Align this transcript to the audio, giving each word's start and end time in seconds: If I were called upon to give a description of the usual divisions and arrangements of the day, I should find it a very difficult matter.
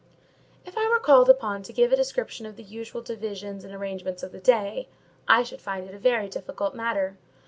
If 0.65 0.79
I 0.79 0.89
were 0.89 0.97
called 0.99 1.29
upon 1.29 1.61
to 1.61 1.71
give 1.71 1.91
a 1.93 1.95
description 1.95 2.47
of 2.47 2.55
the 2.55 2.63
usual 2.63 3.03
divisions 3.03 3.63
and 3.63 3.71
arrangements 3.71 4.23
of 4.23 4.31
the 4.31 4.39
day, 4.39 4.89
I 5.27 5.43
should 5.43 5.61
find 5.61 5.87
it 5.87 5.93
a 5.93 5.99
very 5.99 6.27
difficult 6.27 6.73
matter. 6.73 7.17